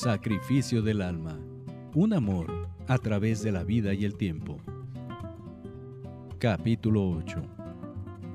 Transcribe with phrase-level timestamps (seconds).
[0.00, 1.36] Sacrificio del alma.
[1.92, 4.58] Un amor a través de la vida y el tiempo.
[6.38, 7.42] Capítulo 8.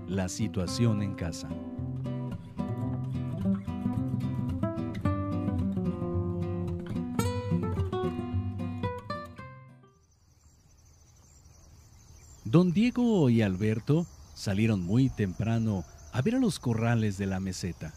[0.10, 1.48] La situación en casa.
[12.44, 17.94] Don Diego y Alberto salieron muy temprano a ver a los corrales de la meseta,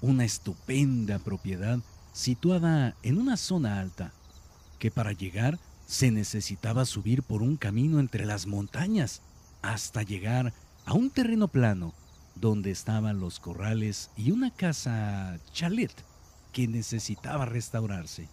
[0.00, 1.80] una estupenda propiedad
[2.16, 4.10] situada en una zona alta,
[4.78, 9.20] que para llegar se necesitaba subir por un camino entre las montañas
[9.60, 10.54] hasta llegar
[10.86, 11.92] a un terreno plano
[12.34, 15.92] donde estaban los corrales y una casa chalet
[16.52, 18.28] que necesitaba restaurarse.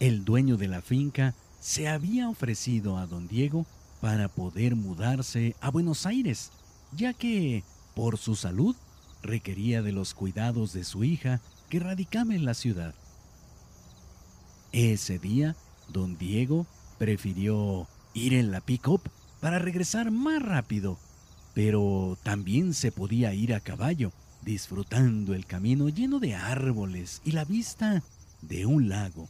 [0.00, 3.64] El dueño de la finca se había ofrecido a don Diego
[4.00, 6.50] para poder mudarse a Buenos Aires,
[6.90, 7.62] ya que,
[7.94, 8.74] por su salud,
[9.22, 12.94] requería de los cuidados de su hija que radicaba en la ciudad.
[14.72, 15.56] Ese día,
[15.88, 16.66] don Diego
[16.98, 19.02] prefirió ir en la pick-up
[19.40, 20.98] para regresar más rápido,
[21.54, 27.44] pero también se podía ir a caballo, disfrutando el camino lleno de árboles y la
[27.44, 28.02] vista
[28.42, 29.28] de un lago,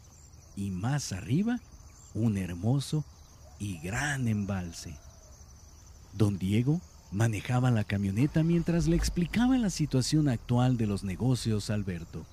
[0.56, 1.60] y más arriba,
[2.14, 3.04] un hermoso
[3.58, 4.96] y gran embalse.
[6.12, 6.80] Don Diego
[7.12, 12.24] manejaba la camioneta mientras le explicaba la situación actual de los negocios a Alberto.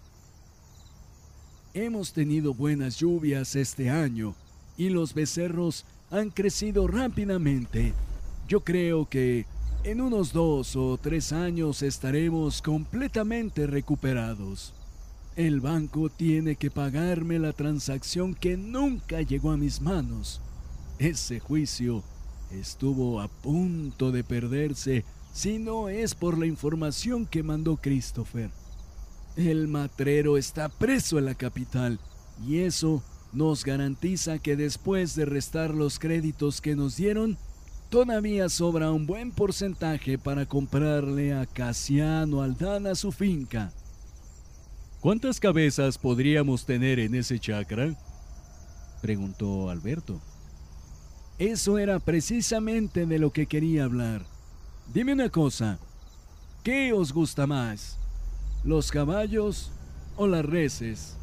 [1.73, 4.35] Hemos tenido buenas lluvias este año
[4.77, 7.93] y los becerros han crecido rápidamente.
[8.47, 9.45] Yo creo que
[9.83, 14.73] en unos dos o tres años estaremos completamente recuperados.
[15.35, 20.41] El banco tiene que pagarme la transacción que nunca llegó a mis manos.
[20.99, 22.03] Ese juicio
[22.59, 28.51] estuvo a punto de perderse si no es por la información que mandó Christopher.
[29.35, 31.99] El matrero está preso en la capital
[32.47, 37.37] y eso nos garantiza que después de restar los créditos que nos dieron,
[37.89, 43.71] todavía sobra un buen porcentaje para comprarle a Casiano Aldana su finca.
[44.99, 47.93] ¿Cuántas cabezas podríamos tener en ese chakra?
[49.01, 50.21] preguntó Alberto.
[51.39, 54.25] Eso era precisamente de lo que quería hablar.
[54.93, 55.79] Dime una cosa,
[56.63, 57.97] ¿qué os gusta más?
[58.63, 59.71] ¿Los caballos
[60.15, 61.17] o las reses?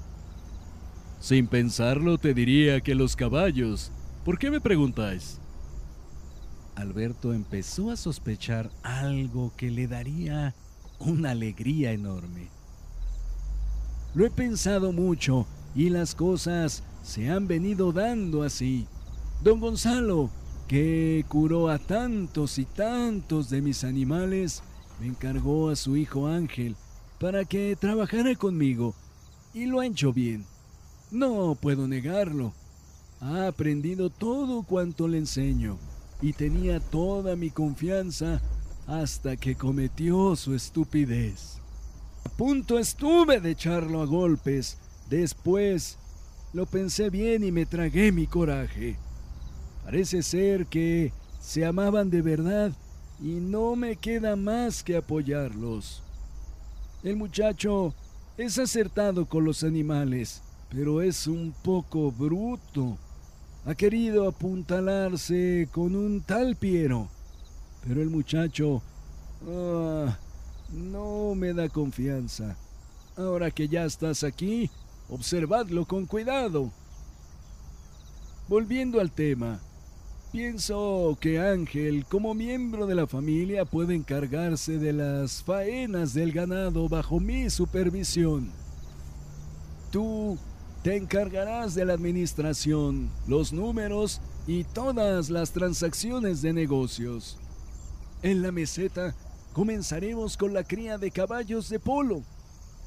[1.20, 3.92] Sin pensarlo te diría que los caballos.
[4.24, 5.38] ¿Por qué me preguntáis?
[6.74, 10.54] Alberto empezó a sospechar algo que le daría
[10.98, 12.48] una alegría enorme.
[14.14, 18.86] Lo he pensado mucho y las cosas se han venido dando así.
[19.42, 20.28] Don Gonzalo,
[20.68, 24.62] que curó a tantos y tantos de mis animales,
[25.00, 26.76] me encargó a su hijo Ángel
[27.18, 28.94] para que trabajara conmigo
[29.54, 30.44] y lo ha hecho bien.
[31.10, 32.52] No puedo negarlo.
[33.20, 35.78] Ha aprendido todo cuanto le enseño
[36.20, 38.42] y tenía toda mi confianza
[38.86, 41.60] hasta que cometió su estupidez.
[42.26, 44.76] A punto estuve de echarlo a golpes.
[45.08, 45.96] Después
[46.52, 48.98] lo pensé bien y me tragué mi coraje.
[49.90, 52.70] Parece ser que se amaban de verdad
[53.20, 56.00] y no me queda más que apoyarlos.
[57.02, 57.92] El muchacho
[58.36, 62.98] es acertado con los animales, pero es un poco bruto.
[63.66, 67.08] Ha querido apuntalarse con un tal Piero,
[67.84, 68.82] pero el muchacho
[69.48, 70.16] ah,
[70.72, 72.56] no me da confianza.
[73.16, 74.70] Ahora que ya estás aquí,
[75.08, 76.70] observadlo con cuidado.
[78.46, 79.58] Volviendo al tema,
[80.32, 86.88] Pienso que Ángel, como miembro de la familia, puede encargarse de las faenas del ganado
[86.88, 88.52] bajo mi supervisión.
[89.90, 90.38] Tú
[90.84, 97.36] te encargarás de la administración, los números y todas las transacciones de negocios.
[98.22, 99.16] En la meseta
[99.52, 102.22] comenzaremos con la cría de caballos de polo.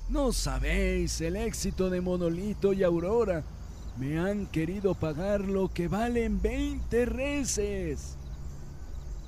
[0.07, 3.43] No sabéis el éxito de Monolito y Aurora
[3.97, 8.17] me han querido pagar lo que valen 20 reses.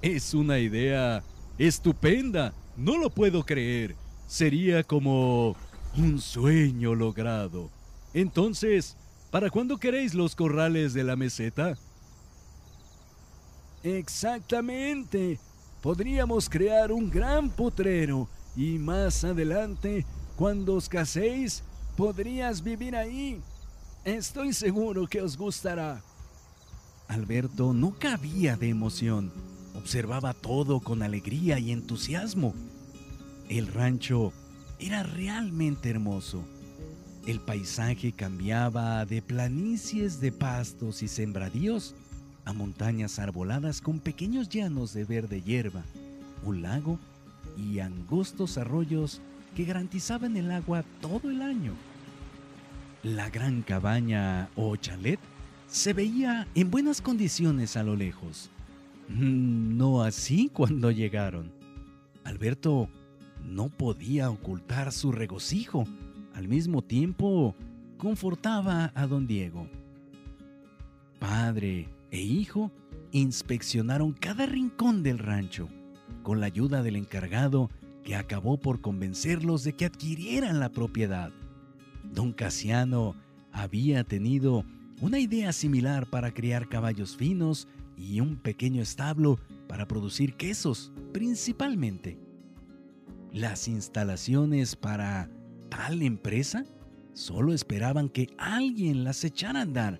[0.01, 1.23] Es una idea
[1.57, 2.53] estupenda.
[2.75, 3.95] No lo puedo creer.
[4.27, 5.55] Sería como
[5.97, 7.69] un sueño logrado.
[8.13, 8.95] Entonces,
[9.31, 11.77] ¿para cuándo queréis los corrales de la meseta?
[13.83, 15.39] Exactamente.
[15.81, 21.63] Podríamos crear un gran potrero y más adelante, cuando os caséis,
[21.95, 23.39] podrías vivir ahí
[24.05, 25.99] Estoy seguro que os gustará.
[27.07, 29.31] Alberto no cabía de emoción.
[29.73, 32.53] Observaba todo con alegría y entusiasmo.
[33.49, 34.31] El rancho
[34.77, 36.43] era realmente hermoso.
[37.25, 41.95] El paisaje cambiaba de planicies de pastos y sembradíos
[42.45, 45.83] a montañas arboladas con pequeños llanos de verde hierba,
[46.43, 46.99] un lago
[47.57, 49.19] y angostos arroyos
[49.55, 51.73] que garantizaban el agua todo el año.
[53.05, 55.19] La gran cabaña o chalet
[55.67, 58.49] se veía en buenas condiciones a lo lejos.
[59.09, 61.51] Mm, no así cuando llegaron.
[62.23, 62.89] Alberto
[63.43, 65.85] no podía ocultar su regocijo.
[66.33, 67.55] Al mismo tiempo,
[67.99, 69.67] confortaba a don Diego.
[71.19, 72.71] Padre e hijo
[73.11, 75.69] inspeccionaron cada rincón del rancho,
[76.23, 77.69] con la ayuda del encargado
[78.03, 81.31] que acabó por convencerlos de que adquirieran la propiedad.
[82.15, 83.13] Don Casiano
[83.51, 84.63] había tenido
[85.01, 87.67] una idea similar para criar caballos finos
[87.97, 92.17] y un pequeño establo para producir quesos, principalmente.
[93.33, 95.29] Las instalaciones para
[95.69, 96.63] tal empresa
[97.13, 99.99] solo esperaban que alguien las echara a andar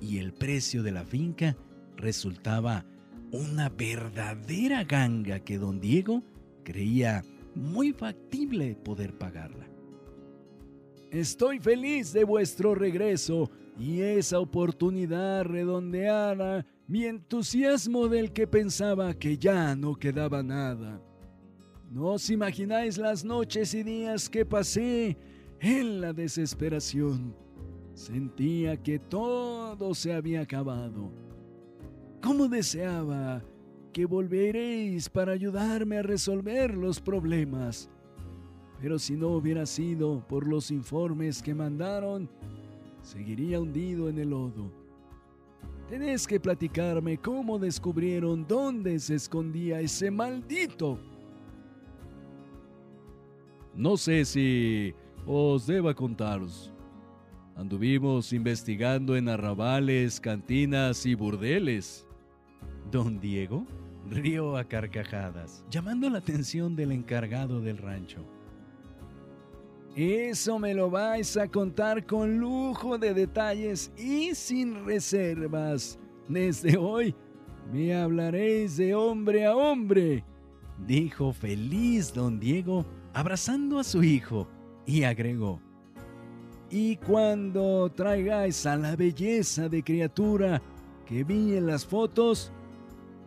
[0.00, 1.58] y el precio de la finca
[1.96, 2.86] resultaba
[3.32, 6.22] una verdadera ganga que don Diego
[6.64, 7.22] creía
[7.54, 9.69] muy factible poder pagarla.
[11.10, 19.36] Estoy feliz de vuestro regreso y esa oportunidad redondeara mi entusiasmo del que pensaba que
[19.36, 21.02] ya no quedaba nada.
[21.90, 25.16] No os imagináis las noches y días que pasé
[25.58, 27.34] en la desesperación.
[27.94, 31.10] Sentía que todo se había acabado.
[32.22, 33.42] ¿Cómo deseaba
[33.92, 37.90] que volveréis para ayudarme a resolver los problemas?
[38.80, 42.28] Pero si no hubiera sido por los informes que mandaron,
[43.02, 44.72] seguiría hundido en el lodo.
[45.88, 50.98] Tenés que platicarme cómo descubrieron dónde se escondía ese maldito.
[53.74, 54.94] No sé si
[55.26, 56.72] os deba contaros.
[57.56, 62.06] Anduvimos investigando en arrabales, cantinas y burdeles.
[62.90, 63.66] Don Diego
[64.08, 68.24] rió a carcajadas, llamando la atención del encargado del rancho.
[69.96, 75.98] Eso me lo vais a contar con lujo de detalles y sin reservas.
[76.28, 77.14] Desde hoy
[77.72, 80.24] me hablaréis de hombre a hombre,
[80.86, 84.48] dijo feliz don Diego, abrazando a su hijo,
[84.86, 85.60] y agregó,
[86.70, 90.62] y cuando traigáis a la belleza de criatura
[91.04, 92.52] que vi en las fotos,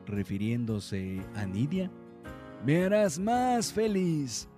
[0.06, 1.92] refiriéndose a Nidia,
[2.66, 4.50] me harás más feliz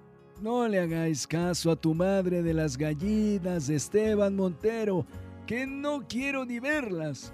[0.41, 5.05] no le hagáis caso a tu madre de las gallinas Esteban Montero,
[5.45, 7.33] que no quiero ni verlas.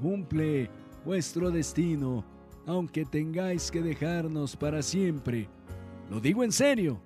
[0.00, 0.70] Cumple
[1.04, 2.24] vuestro destino,
[2.66, 5.48] aunque tengáis que dejarnos para siempre.
[6.10, 7.00] Lo digo en serio.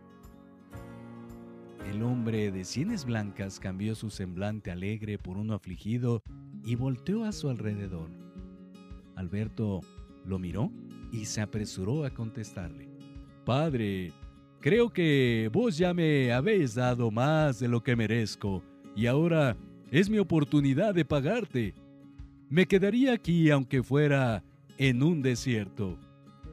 [1.91, 6.23] El hombre de sienes blancas cambió su semblante alegre por uno afligido
[6.65, 8.11] y volteó a su alrededor.
[9.15, 9.81] Alberto
[10.25, 10.71] lo miró
[11.13, 12.89] y se apresuró a contestarle.
[13.45, 14.13] Padre,
[14.67, 18.65] Creo que vos ya me habéis dado más de lo que merezco
[18.97, 19.57] y ahora
[19.93, 21.73] es mi oportunidad de pagarte.
[22.51, 24.43] Me quedaría aquí aunque fuera
[24.77, 25.97] en un desierto.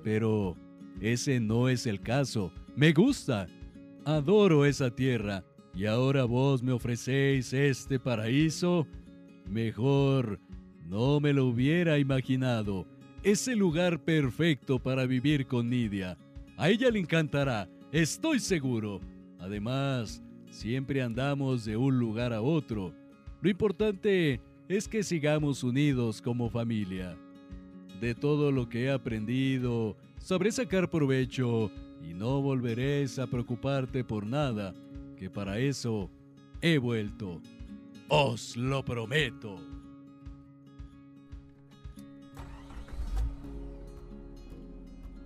[0.04, 0.56] Pero
[1.02, 2.54] ese no es el caso.
[2.76, 3.48] Me gusta.
[4.06, 5.44] Adoro esa tierra.
[5.74, 8.86] Y ahora vos me ofrecéis este paraíso.
[9.50, 10.40] Mejor
[10.88, 12.86] no me lo hubiera imaginado.
[13.24, 16.16] Es el lugar perfecto para vivir con Nidia.
[16.58, 19.02] A ella le encantará Estoy seguro.
[19.38, 22.92] Además, siempre andamos de un lugar a otro.
[23.40, 27.16] Lo importante es que sigamos unidos como familia.
[28.02, 31.70] De todo lo que he aprendido, sabré sacar provecho
[32.02, 34.74] y no volveréis a preocuparte por nada,
[35.16, 36.10] que para eso
[36.62, 37.44] he vuelto.
[38.08, 39.58] Os lo prometo.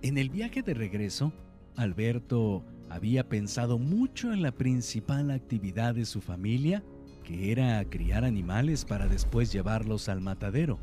[0.02, 1.32] En el viaje de regreso,
[1.78, 6.82] Alberto había pensado mucho en la principal actividad de su familia,
[7.22, 10.80] que era criar animales para después llevarlos al matadero,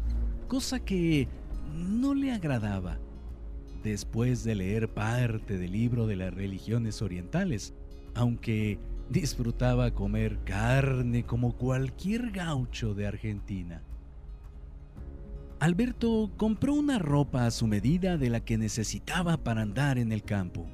[0.48, 1.28] cosa que
[1.74, 2.98] no le agradaba.
[3.84, 7.74] Después de leer parte del libro de las religiones orientales,
[8.14, 13.84] aunque disfrutaba comer carne como cualquier gaucho de Argentina.
[15.60, 20.24] Alberto compró una ropa a su medida de la que necesitaba para andar en el
[20.24, 20.66] campo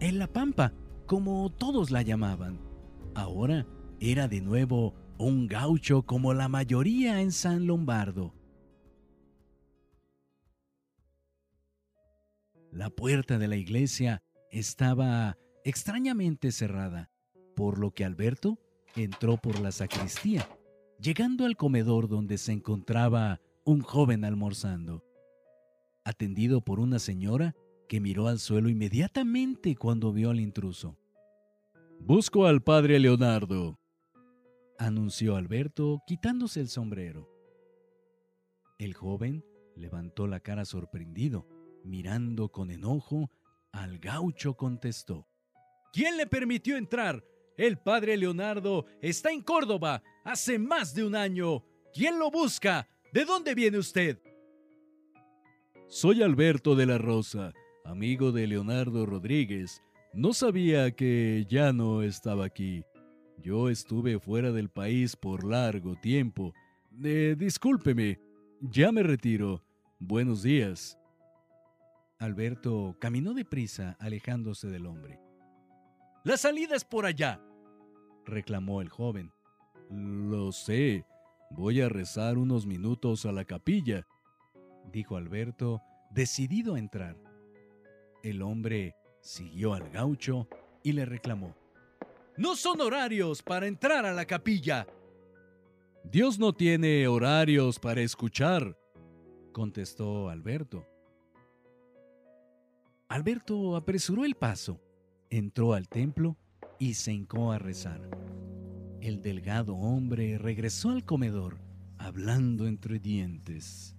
[0.00, 0.72] en la pampa,
[1.06, 2.60] como todos la llamaban.
[3.14, 3.66] Ahora
[4.00, 8.34] era de nuevo un gaucho como la mayoría en San Lombardo.
[12.72, 17.10] La puerta de la iglesia estaba extrañamente cerrada,
[17.54, 18.58] por lo que Alberto
[18.96, 20.48] entró por la sacristía,
[21.00, 25.04] llegando al comedor donde se encontraba un joven almorzando,
[26.04, 27.54] atendido por una señora
[27.88, 30.96] que miró al suelo inmediatamente cuando vio al intruso.
[32.00, 33.78] Busco al padre Leonardo,
[34.78, 37.30] anunció Alberto quitándose el sombrero.
[38.78, 39.44] El joven
[39.76, 41.46] levantó la cara sorprendido,
[41.84, 43.30] mirando con enojo,
[43.72, 45.26] al gaucho contestó.
[45.92, 47.24] ¿Quién le permitió entrar?
[47.56, 51.64] El padre Leonardo está en Córdoba hace más de un año.
[51.92, 52.88] ¿Quién lo busca?
[53.12, 54.20] ¿De dónde viene usted?
[55.86, 57.52] Soy Alberto de la Rosa,
[57.84, 59.82] amigo de Leonardo Rodríguez.
[60.12, 62.84] No sabía que ya no estaba aquí.
[63.38, 66.52] Yo estuve fuera del país por largo tiempo.
[67.02, 68.20] Eh, discúlpeme,
[68.60, 69.62] ya me retiro.
[69.98, 70.98] Buenos días.
[72.18, 75.20] Alberto caminó deprisa, alejándose del hombre.
[76.24, 77.40] La salida es por allá,
[78.24, 79.30] reclamó el joven.
[79.90, 81.04] Lo sé.
[81.50, 84.06] Voy a rezar unos minutos a la capilla,
[84.90, 87.23] dijo Alberto, decidido a entrar.
[88.24, 90.48] El hombre siguió al gaucho
[90.82, 91.54] y le reclamó.
[92.38, 94.86] No son horarios para entrar a la capilla.
[96.04, 98.78] Dios no tiene horarios para escuchar,
[99.52, 100.86] contestó Alberto.
[103.08, 104.80] Alberto apresuró el paso,
[105.28, 106.38] entró al templo
[106.78, 108.00] y se hincó a rezar.
[109.02, 111.58] El delgado hombre regresó al comedor,
[111.98, 113.94] hablando entre dientes.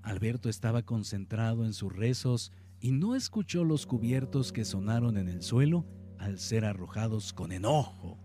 [0.00, 5.40] Alberto estaba concentrado en sus rezos y no escuchó los cubiertos que sonaron en el
[5.40, 5.86] suelo
[6.18, 8.18] al ser arrojados con enojo.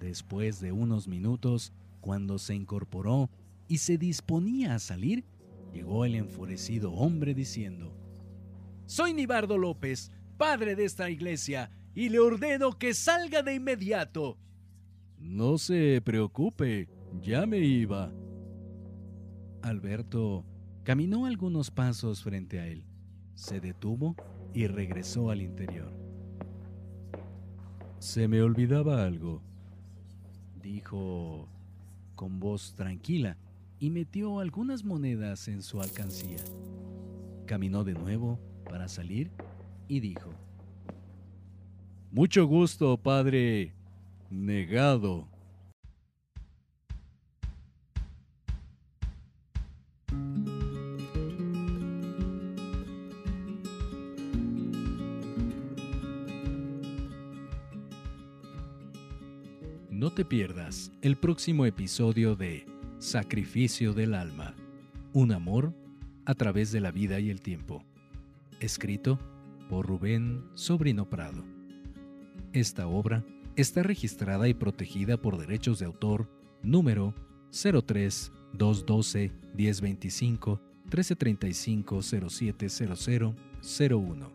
[0.00, 3.30] Después de unos minutos, cuando se incorporó
[3.68, 5.24] y se disponía a salir,
[5.72, 7.96] llegó el enfurecido hombre diciendo,
[8.86, 14.36] Soy Nibardo López, padre de esta iglesia, y le ordeno que salga de inmediato.
[15.20, 16.88] No se preocupe,
[17.22, 18.12] ya me iba.
[19.62, 20.44] Alberto
[20.82, 22.84] caminó algunos pasos frente a él,
[23.34, 24.16] se detuvo
[24.52, 25.92] y regresó al interior.
[27.98, 29.42] Se me olvidaba algo,
[30.62, 31.48] dijo
[32.14, 33.36] con voz tranquila
[33.78, 36.38] y metió algunas monedas en su alcancía.
[37.46, 39.30] Caminó de nuevo para salir
[39.88, 40.30] y dijo,
[42.14, 43.74] mucho gusto, padre.
[44.30, 45.26] Negado.
[60.14, 62.64] Te pierdas el próximo episodio de
[62.98, 64.54] Sacrificio del Alma,
[65.12, 65.74] un amor
[66.24, 67.82] a través de la vida y el tiempo,
[68.60, 69.18] escrito
[69.68, 71.44] por Rubén Sobrino Prado.
[72.52, 73.24] Esta obra
[73.56, 76.30] está registrada y protegida por derechos de autor
[76.62, 77.12] número
[77.50, 83.34] 03 212 1025 1335 0700
[83.90, 84.32] 01.